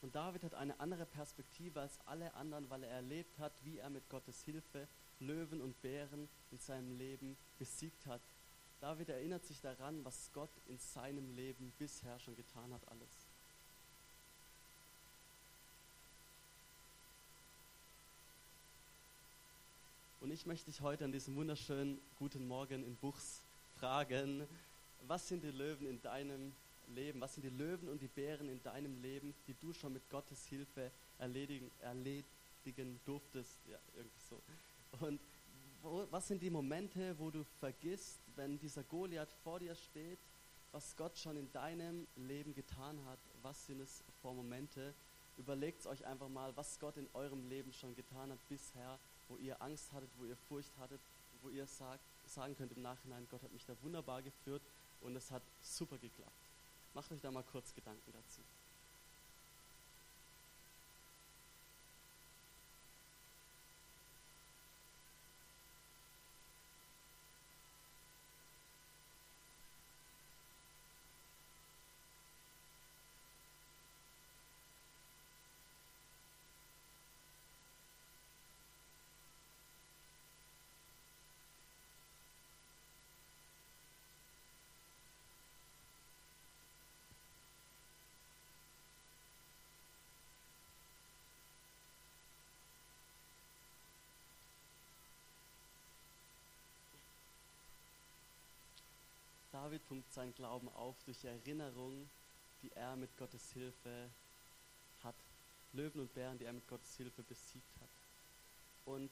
[0.02, 3.90] Und David hat eine andere Perspektive als alle anderen, weil er erlebt hat, wie er
[3.90, 4.88] mit Gottes Hilfe
[5.20, 8.22] Löwen und Bären in seinem Leben besiegt hat.
[8.80, 13.10] David erinnert sich daran, was Gott in seinem Leben bisher schon getan hat, alles.
[20.20, 23.42] Und ich möchte dich heute an diesem wunderschönen guten Morgen in Buchs
[23.80, 24.48] fragen,
[25.08, 26.54] was sind die Löwen in deinem
[26.88, 27.22] Leben?
[27.22, 30.46] Was sind die Löwen und die Bären in deinem Leben, die du schon mit Gottes
[30.48, 33.60] Hilfe erledigen, erledigen durftest?
[33.70, 34.42] Ja, irgendwie so.
[35.06, 35.20] Und
[35.82, 40.20] wo, was sind die Momente, wo du vergisst, wenn dieser Goliath vor dir steht,
[40.72, 43.20] was Gott schon in deinem Leben getan hat?
[43.42, 44.94] Was sind es für Momente?
[45.38, 49.62] Überlegt euch einfach mal, was Gott in eurem Leben schon getan hat bisher, wo ihr
[49.62, 51.02] Angst hattet, wo ihr Furcht hattet,
[51.42, 54.62] wo ihr sagt, sagen könnt im Nachhinein, Gott hat mich da wunderbar geführt
[55.02, 56.41] und es hat super geklappt.
[56.94, 58.42] Macht euch da mal kurz Gedanken dazu.
[99.62, 102.10] David pumpt seinen Glauben auf durch Erinnerungen,
[102.64, 104.10] die er mit Gottes Hilfe
[105.04, 105.14] hat.
[105.74, 107.90] Löwen und Bären, die er mit Gottes Hilfe besiegt hat.
[108.86, 109.12] Und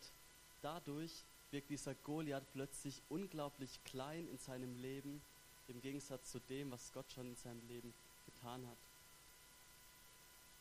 [0.63, 5.21] dadurch wirkt dieser Goliath plötzlich unglaublich klein in seinem Leben,
[5.67, 7.93] im Gegensatz zu dem, was Gott schon in seinem Leben
[8.25, 8.77] getan hat.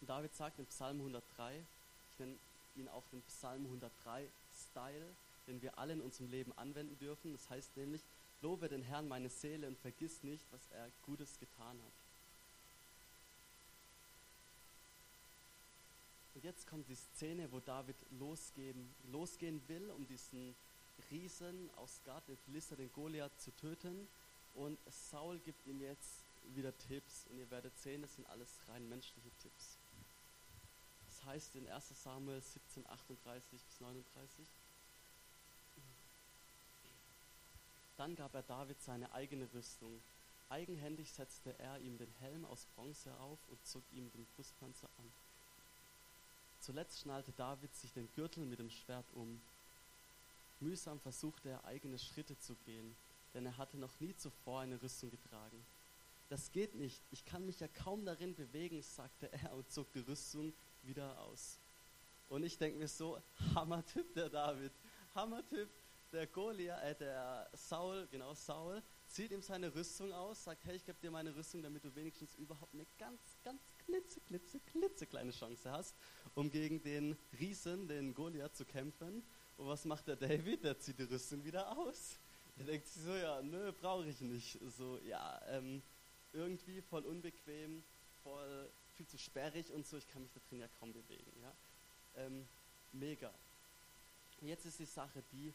[0.02, 1.64] Und David sagt in Psalm 103,
[2.12, 2.36] ich nenne
[2.76, 4.28] ihn auch den Psalm 103
[4.70, 5.06] Style,
[5.46, 7.32] den wir alle in unserem Leben anwenden dürfen.
[7.32, 8.02] Das heißt nämlich,
[8.40, 11.92] Lobe den Herrn meine Seele und vergiss nicht, was er Gutes getan hat.
[16.34, 20.54] Und jetzt kommt die Szene, wo David losgehen, losgehen will, um diesen
[21.10, 24.06] Riesen aus Gad, den Philister, den Goliath zu töten.
[24.54, 26.22] Und Saul gibt ihm jetzt
[26.54, 27.26] wieder Tipps.
[27.28, 29.78] Und ihr werdet sehen, das sind alles rein menschliche Tipps.
[31.06, 34.46] Das heißt in 1 Samuel 17, 38 bis 39.
[37.98, 40.00] Dann gab er David seine eigene Rüstung.
[40.48, 45.12] Eigenhändig setzte er ihm den Helm aus Bronze auf und zog ihm den Brustpanzer an.
[46.60, 49.40] Zuletzt schnallte David sich den Gürtel mit dem Schwert um.
[50.60, 52.94] Mühsam versuchte er eigene Schritte zu gehen,
[53.34, 55.64] denn er hatte noch nie zuvor eine Rüstung getragen.
[56.28, 60.00] Das geht nicht, ich kann mich ja kaum darin bewegen, sagte er und zog die
[60.00, 61.58] Rüstung wieder aus.
[62.28, 63.20] Und ich denke mir so,
[63.54, 64.72] Hammertyp der David,
[65.14, 65.68] Hammertyp,
[66.12, 70.84] der Goliath, äh, der Saul, genau Saul, zieht ihm seine Rüstung aus, sagt, hey, ich
[70.84, 75.70] gebe dir meine Rüstung, damit du wenigstens überhaupt eine ganz, ganz klitze, klitze, klitzekleine Chance
[75.70, 75.96] hast,
[76.34, 79.22] um gegen den Riesen, den Goliath, zu kämpfen.
[79.56, 80.64] Und was macht der David?
[80.64, 82.18] Der zieht die Rüstung wieder aus.
[82.58, 84.58] Er denkt sich so, ja, nö, brauche ich nicht.
[84.76, 85.82] So, ja, ähm,
[86.32, 87.82] irgendwie voll unbequem,
[88.22, 91.32] voll viel zu sperrig und so, ich kann mich da drin ja kaum bewegen.
[91.40, 91.54] Ja?
[92.16, 92.48] Ähm,
[92.92, 93.32] mega.
[94.40, 95.54] Jetzt ist die Sache die,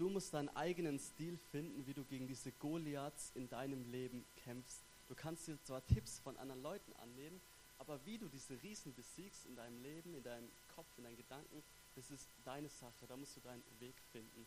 [0.00, 4.82] Du musst deinen eigenen Stil finden, wie du gegen diese Goliaths in deinem Leben kämpfst.
[5.08, 7.38] Du kannst dir zwar Tipps von anderen Leuten annehmen,
[7.76, 11.62] aber wie du diese Riesen besiegst in deinem Leben, in deinem Kopf, in deinen Gedanken,
[11.96, 13.06] das ist deine Sache.
[13.08, 14.46] Da musst du deinen Weg finden.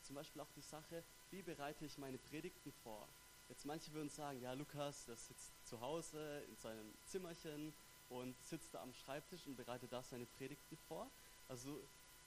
[0.00, 3.06] zum Beispiel auch die Sache, wie bereite ich meine Predigten vor?
[3.50, 7.74] Jetzt manche würden sagen, ja, Lukas, der sitzt zu Hause in seinem Zimmerchen
[8.08, 11.10] und sitzt da am Schreibtisch und bereitet da seine Predigten vor.
[11.46, 11.78] Also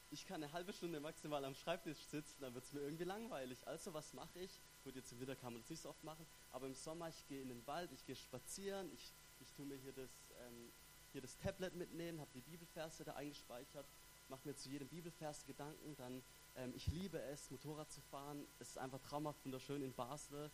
[0.10, 3.68] ich kann eine halbe Stunde maximal am Schreibtisch sitzen, dann wird es mir irgendwie langweilig.
[3.68, 4.62] Also was mache ich?
[4.84, 7.28] Gut, jetzt im Winter kann man das nicht so oft machen, aber im Sommer, ich
[7.28, 10.10] gehe in den Wald, ich gehe spazieren, ich, ich tue mir hier das,
[10.46, 10.72] ähm,
[11.12, 13.86] hier das Tablet mitnehmen, habe die Bibelverse da eingespeichert,
[14.30, 16.24] mache mir zu jedem Bibelvers Gedanken, dann
[16.56, 20.50] ähm, ich liebe es, Motorrad zu fahren, es ist einfach traumhaft wunderschön in Basel,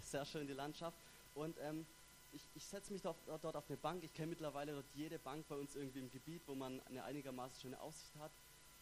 [0.00, 0.98] sehr schön die Landschaft
[1.34, 1.86] und ähm,
[2.32, 4.04] ich, ich setze mich dort, dort auf eine Bank.
[4.04, 7.60] Ich kenne mittlerweile dort jede Bank bei uns irgendwie im Gebiet, wo man eine einigermaßen
[7.60, 8.32] schöne Aussicht hat.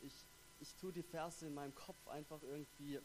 [0.01, 0.25] Ich,
[0.61, 3.01] ich tue die Verse in meinem Kopf einfach irgendwie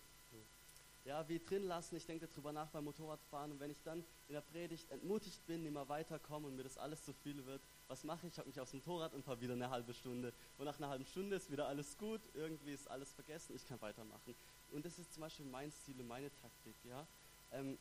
[1.06, 1.95] ja, wie drin lassen.
[1.95, 3.51] Ich denke darüber nach beim Motorradfahren.
[3.51, 7.04] Und wenn ich dann in der Predigt entmutigt bin, immer weiterkomme und mir das alles
[7.04, 8.34] zu viel wird, was mache ich?
[8.34, 10.34] Ich habe mich aufs Motorrad und fahre wieder eine halbe Stunde.
[10.58, 12.21] Und nach einer halben Stunde ist wieder alles gut.
[12.34, 13.56] Irgendwie ist alles vergessen.
[13.56, 14.36] Ich kann weitermachen.
[14.71, 16.75] Und das ist zum Beispiel mein Stil und meine Taktik.
[16.84, 17.06] Ja?
[17.51, 17.77] Ähm,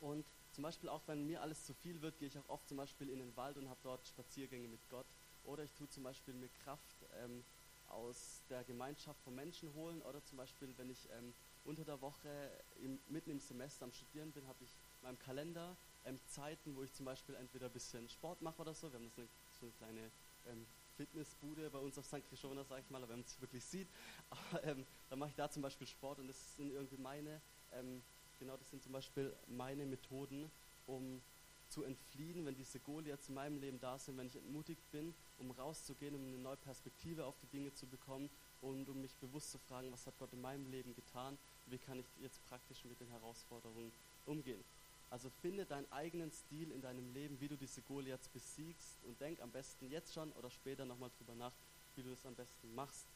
[0.00, 0.24] und
[0.58, 3.10] zum Beispiel auch, wenn mir alles zu viel wird, gehe ich auch oft zum Beispiel
[3.10, 5.06] in den Wald und habe dort Spaziergänge mit Gott.
[5.44, 7.44] Oder ich tue zum Beispiel mir Kraft ähm,
[7.86, 10.02] aus der Gemeinschaft von Menschen holen.
[10.02, 12.50] Oder zum Beispiel, wenn ich ähm, unter der Woche
[12.82, 16.82] im, mitten im Semester am Studieren bin, habe ich in meinem Kalender ähm, Zeiten, wo
[16.82, 18.90] ich zum Beispiel entweder ein bisschen Sport mache oder so.
[18.90, 19.28] Wir haben das eine,
[19.60, 20.10] so eine kleine
[20.46, 20.66] ähm,
[20.96, 22.24] Fitnessbude bei uns auf St.
[22.28, 23.86] Krishona, sage ich mal, wenn man es wirklich sieht.
[24.30, 27.40] Aber ähm, dann mache ich da zum Beispiel Sport und das sind irgendwie meine
[27.70, 28.02] ähm,
[28.38, 30.50] Genau, das sind zum Beispiel meine Methoden,
[30.86, 31.20] um
[31.68, 35.50] zu entfliehen, wenn diese Goliaths in meinem Leben da sind, wenn ich entmutigt bin, um
[35.50, 38.30] rauszugehen, um eine neue Perspektive auf die Dinge zu bekommen
[38.62, 41.36] und um mich bewusst zu fragen, was hat Gott in meinem Leben getan
[41.70, 43.92] wie kann ich jetzt praktisch mit den Herausforderungen
[44.26, 44.62] umgehen.
[45.10, 49.40] Also finde deinen eigenen Stil in deinem Leben, wie du diese Goliaths besiegst und denk
[49.40, 51.52] am besten jetzt schon oder später nochmal drüber nach,
[51.96, 53.06] wie du das am besten machst.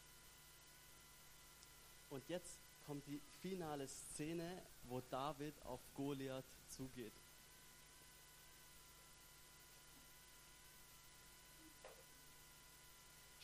[2.08, 7.12] Und jetzt kommt die finale Szene, wo David auf Goliath zugeht.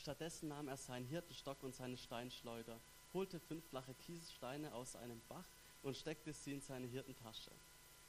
[0.09, 2.79] Stattdessen nahm er seinen Hirtenstock und seine Steinschleuder,
[3.13, 5.45] holte fünf flache Kiessteine aus einem Bach
[5.83, 7.51] und steckte sie in seine Hirtentasche.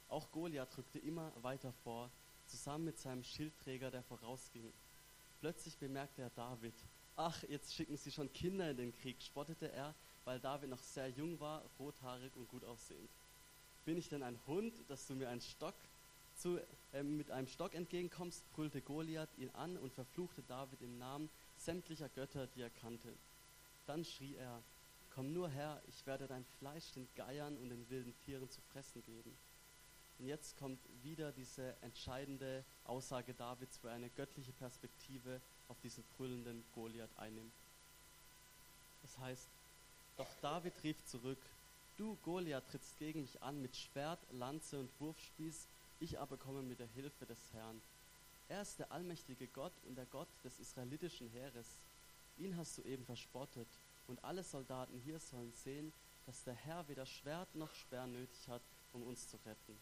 [0.08, 2.10] Auch Goliath rückte immer weiter vor,
[2.46, 4.72] zusammen mit seinem Schildträger, der vorausging.
[5.40, 6.74] Plötzlich bemerkte er David.
[7.16, 9.94] Ach, jetzt schicken sie schon Kinder in den Krieg, spottete er
[10.30, 13.10] weil David noch sehr jung war, rothaarig und gut aussehend.
[13.84, 15.74] Bin ich denn ein Hund, dass du mir einen Stock
[16.36, 16.60] zu,
[16.92, 22.08] äh, mit einem Stock entgegenkommst, brüllte Goliath ihn an und verfluchte David im Namen sämtlicher
[22.10, 23.12] Götter, die er kannte.
[23.86, 24.62] Dann schrie er,
[25.12, 29.02] komm nur her, ich werde dein Fleisch den Geiern und den wilden Tieren zu fressen
[29.02, 29.36] geben.
[30.20, 36.04] Und jetzt kommt wieder diese entscheidende Aussage Davids, wo er eine göttliche Perspektive auf diesen
[36.16, 37.52] brüllenden Goliath einnimmt.
[39.02, 39.48] Das heißt,
[40.20, 41.38] doch David rief zurück,
[41.96, 45.66] du Goliath trittst gegen mich an mit Schwert, Lanze und Wurfspieß,
[45.98, 47.80] ich aber komme mit der Hilfe des Herrn.
[48.50, 51.86] Er ist der allmächtige Gott und der Gott des israelitischen Heeres.
[52.36, 53.68] Ihn hast du eben verspottet,
[54.08, 55.90] und alle Soldaten hier sollen sehen,
[56.26, 59.78] dass der Herr weder Schwert noch Speer nötig hat, um uns zu retten.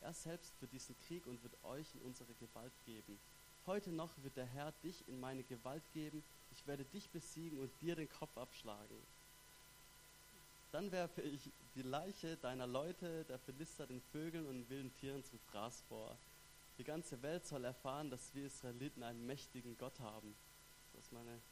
[0.00, 3.18] Er selbst für diesen Krieg und wird euch in unsere Gewalt geben.
[3.66, 7.70] Heute noch wird der Herr dich in meine Gewalt geben, ich werde dich besiegen und
[7.82, 8.96] dir den Kopf abschlagen.
[10.72, 15.38] Dann werfe ich die Leiche deiner Leute, der Philister, den Vögeln und wilden Tieren zum
[15.50, 16.16] Fraß vor.
[16.78, 20.34] Die ganze Welt soll erfahren, dass wir Israeliten einen mächtigen Gott haben.
[20.94, 21.42] Das ist meine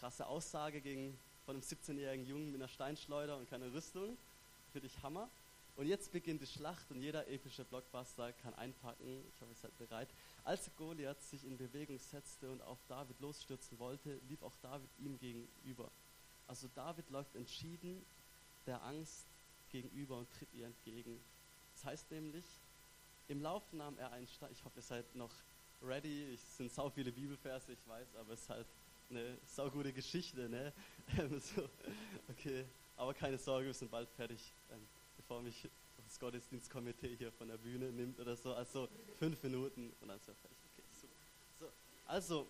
[0.00, 4.18] krasse Aussage gegen von einem 17-jährigen Jungen mit einer Steinschleuder und keiner Rüstung.
[4.72, 5.30] Finde ich Hammer.
[5.76, 9.24] Und jetzt beginnt die Schlacht und jeder epische Blockbuster kann einpacken.
[9.32, 10.08] Ich hoffe, ihr seid bereit.
[10.42, 15.18] Als Goliath sich in Bewegung setzte und auf David losstürzen wollte, lief auch David ihm
[15.18, 15.88] gegenüber.
[16.48, 18.04] Also David läuft entschieden
[18.66, 19.26] der Angst
[19.70, 21.20] gegenüber und tritt ihr entgegen.
[21.74, 22.44] Das heißt nämlich,
[23.28, 24.50] im Lauf nahm er einen Stein.
[24.52, 25.32] Ich hoffe, ihr seid noch
[25.82, 26.34] ready.
[26.34, 28.66] Es sind sau viele Bibelverse, ich weiß, aber es ist halt
[29.08, 30.72] eine saugute Geschichte, ne?
[31.40, 31.68] so,
[32.28, 32.64] okay,
[32.96, 34.86] aber keine Sorge, wir sind bald fertig, ähm,
[35.16, 35.68] bevor mich
[36.04, 38.52] das Gottesdienstkomitee hier von der Bühne nimmt oder so.
[38.52, 38.88] Also
[39.18, 40.58] fünf Minuten und dann ist er fertig.
[40.72, 41.14] Okay, super.
[41.58, 41.66] So,
[42.06, 42.46] also,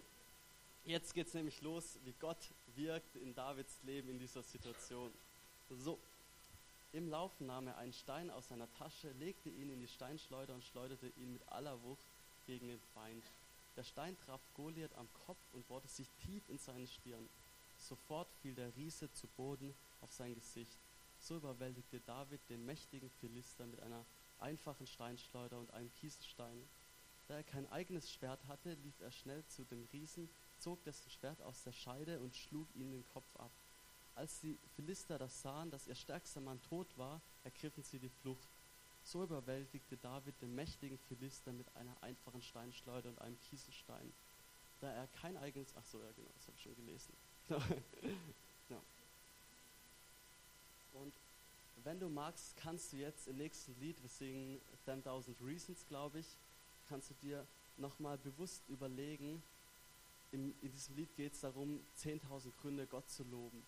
[0.84, 5.12] jetzt geht es nämlich los, wie Gott wirkt in Davids Leben in dieser Situation.
[5.70, 6.00] So,
[6.92, 10.64] im Laufen nahm er einen Stein aus seiner Tasche, legte ihn in die Steinschleuder und
[10.64, 12.04] schleuderte ihn mit aller Wucht
[12.44, 13.24] gegen den Feind.
[13.76, 17.28] Der Stein traf Goliath am Kopf und bohrte sich tief in seine Stirn.
[17.78, 20.76] Sofort fiel der Riese zu Boden auf sein Gesicht.
[21.20, 24.04] So überwältigte David den mächtigen Philister mit einer
[24.40, 26.68] einfachen Steinschleuder und einem Kieselstein.
[27.28, 31.40] Da er kein eigenes Schwert hatte, lief er schnell zu dem Riesen, zog dessen Schwert
[31.42, 33.52] aus der Scheide und schlug ihm den Kopf ab.
[34.14, 38.48] Als die Philister das sahen, dass ihr stärkster Mann tot war, ergriffen sie die Flucht.
[39.04, 44.12] So überwältigte David den mächtigen Philister mit einer einfachen Steinschleuder und einem Kieselstein.
[44.80, 47.12] Da er kein eigenes, ach so, ja genau, das habe ich schon gelesen.
[48.70, 48.80] ja.
[50.92, 51.12] Und
[51.84, 56.26] wenn du magst, kannst du jetzt im nächsten Lied, wir singen 10.000 Reasons, glaube ich,
[56.88, 57.46] kannst du dir
[57.76, 59.42] nochmal bewusst überlegen,
[60.32, 63.62] in, in diesem Lied geht es darum, 10.000 Gründe, Gott zu loben.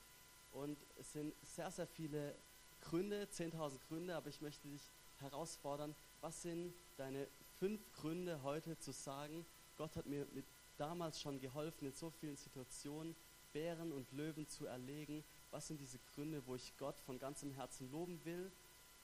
[0.53, 2.35] Und es sind sehr, sehr viele
[2.81, 7.27] Gründe, 10.000 Gründe, aber ich möchte dich herausfordern, was sind deine
[7.59, 9.47] fünf Gründe heute zu sagen,
[9.77, 10.45] Gott hat mir mit
[10.77, 13.15] damals schon geholfen, in so vielen Situationen
[13.53, 15.25] Bären und Löwen zu erlegen.
[15.51, 18.51] Was sind diese Gründe, wo ich Gott von ganzem Herzen loben will?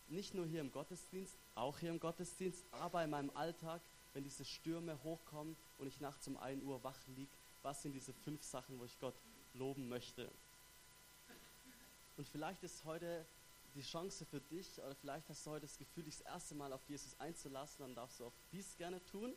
[0.08, 3.82] Nicht nur hier im Gottesdienst, auch hier im Gottesdienst, aber in meinem Alltag,
[4.14, 7.30] wenn diese Stürme hochkommen und ich nachts um 1 Uhr wach liege,
[7.62, 9.20] was sind diese fünf Sachen, wo ich Gott
[9.52, 10.30] loben möchte?
[12.18, 13.24] Und vielleicht ist heute
[13.76, 16.72] die Chance für dich, oder vielleicht hast du heute das Gefühl, dich das erste Mal
[16.72, 19.36] auf Jesus einzulassen, dann darfst du auch dies gerne tun.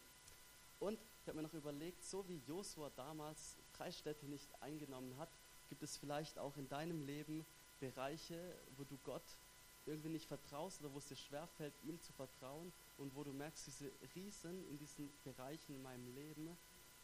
[0.79, 5.29] Und ich habe mir noch überlegt, so wie Josua damals drei Städte nicht eingenommen hat,
[5.69, 7.45] gibt es vielleicht auch in deinem Leben
[7.79, 9.37] Bereiche, wo du Gott
[9.85, 13.67] irgendwie nicht vertraust oder wo es dir schwerfällt, ihm zu vertrauen und wo du merkst,
[13.67, 16.57] diese Riesen in diesen Bereichen in meinem Leben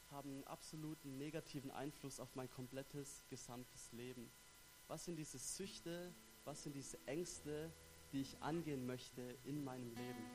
[0.10, 4.32] haben einen absoluten negativen Einfluss auf mein komplettes, gesamtes Leben.
[4.88, 6.14] Was sind diese Süchte,
[6.46, 7.70] was sind diese Ängste,
[8.14, 10.26] die ich angehen möchte in meinem Leben?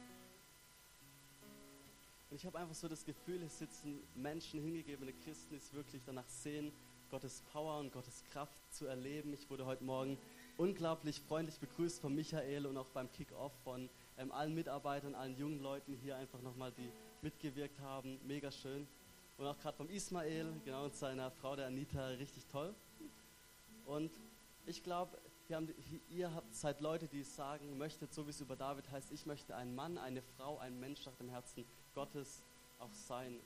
[2.31, 6.03] Und ich habe einfach so das Gefühl, es sitzen Menschen, hingegebene Christen, die es wirklich
[6.05, 6.73] danach sehen,
[7.11, 9.33] Gottes Power und Gottes Kraft zu erleben.
[9.33, 10.19] Ich wurde heute Morgen
[10.57, 13.89] unglaublich freundlich begrüßt von Michael und auch beim Kick-Off von
[14.19, 16.91] ähm, allen Mitarbeitern, allen jungen Leuten hier einfach nochmal, die
[17.23, 18.19] mitgewirkt haben.
[18.27, 18.87] Mega schön.
[19.39, 22.75] Und auch gerade vom Ismael, genau, und seiner Frau, der Anita, richtig toll.
[23.87, 24.11] Und
[24.67, 25.19] ich glaube,
[26.09, 29.55] ihr habt seid Leute, die sagen möchtet, so wie es über David heißt, ich möchte
[29.55, 32.43] ein Mann, eine Frau, ein Mensch nach dem Herzen Gottes
[32.79, 33.39] auch sein.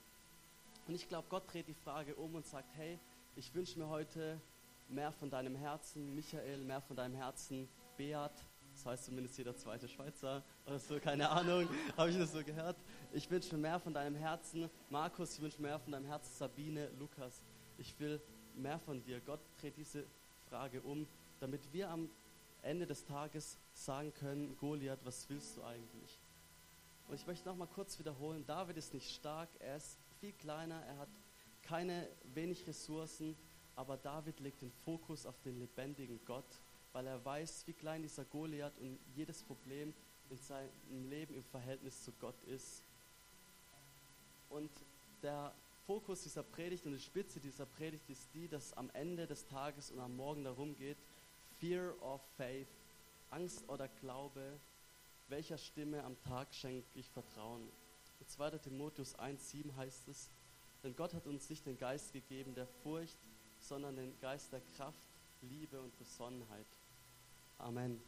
[0.87, 2.97] Und ich glaube, Gott dreht die Frage um und sagt, hey,
[3.35, 4.39] ich wünsche mir heute
[4.87, 8.31] mehr von deinem Herzen, Michael, mehr von deinem Herzen, Beat,
[8.73, 12.77] das heißt zumindest jeder zweite Schweizer oder so, keine Ahnung, habe ich das so gehört.
[13.11, 16.31] Ich wünsche mir mehr von deinem Herzen, Markus, ich wünsche mir mehr von deinem Herzen,
[16.33, 17.43] Sabine, Lukas.
[17.79, 18.21] Ich will
[18.55, 19.19] mehr von dir.
[19.21, 20.05] Gott dreht diese
[20.49, 21.07] Frage um,
[21.39, 22.09] damit wir am
[22.61, 26.19] Ende des Tages sagen können, Goliath, was willst du eigentlich?
[27.07, 30.81] Und ich möchte noch mal kurz wiederholen, David ist nicht stark, er ist viel kleiner,
[30.85, 31.09] er hat
[31.61, 33.35] keine wenig Ressourcen,
[33.75, 36.61] aber David legt den Fokus auf den lebendigen Gott,
[36.93, 39.93] weil er weiß, wie klein dieser Goliath und jedes Problem
[40.29, 42.83] in seinem Leben im Verhältnis zu Gott ist.
[44.49, 44.71] Und
[45.21, 45.53] der
[45.87, 49.89] Fokus dieser Predigt und die Spitze dieser Predigt ist die, dass am Ende des Tages
[49.89, 50.97] und am Morgen darum geht,
[51.59, 52.67] Fear of Faith,
[53.29, 54.59] Angst oder Glaube,
[55.29, 57.69] welcher Stimme am Tag schenke ich Vertrauen?
[58.19, 58.57] In 2.
[58.57, 60.29] Timotheus 1,7 heißt es,
[60.83, 63.17] denn Gott hat uns nicht den Geist gegeben der Furcht,
[63.61, 65.07] sondern den Geist der Kraft,
[65.41, 66.67] Liebe und Besonnenheit.
[67.59, 68.01] Amen.